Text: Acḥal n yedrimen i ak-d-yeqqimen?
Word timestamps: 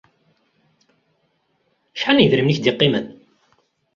Acḥal 1.95 2.17
n 2.17 2.21
yedrimen 2.23 2.51
i 2.51 2.53
ak-d-yeqqimen? 2.55 3.05